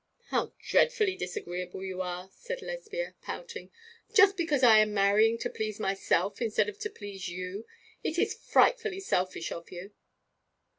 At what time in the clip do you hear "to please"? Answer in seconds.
5.37-5.79, 6.79-7.29